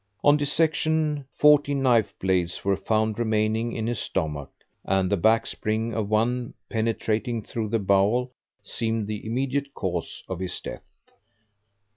On 0.23 0.35
dissection, 0.35 1.25
fourteen 1.37 1.83
knife 1.83 2.15
blades 2.19 2.65
were 2.65 2.75
found 2.75 3.19
remaining 3.19 3.73
in 3.73 3.85
his 3.85 3.99
stomach, 3.99 4.49
and 4.83 5.11
the 5.11 5.15
back 5.15 5.45
spring 5.45 5.93
of 5.93 6.09
one 6.09 6.55
penetrating 6.71 7.43
through 7.43 7.69
the 7.69 7.77
bowel, 7.77 8.31
seemed 8.63 9.05
the 9.05 9.23
immediate 9.23 9.75
cause 9.75 10.23
of 10.27 10.39
his 10.39 10.59
death. 10.59 11.11